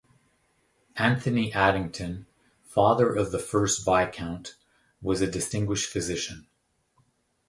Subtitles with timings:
[0.97, 2.25] Anthony Addington,
[2.63, 4.55] father of the first Viscount,
[4.99, 6.47] was a distinguished physician.